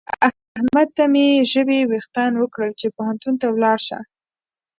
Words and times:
احمد 0.27 0.87
ته 0.97 1.03
مې 1.13 1.25
ژبې 1.51 1.79
وېښتان 1.89 2.31
وکړل 2.37 2.71
چې 2.79 2.87
پوهنتون 2.95 3.33
ته 3.41 3.47
ولاړ 3.51 3.77
شه. 3.87 3.99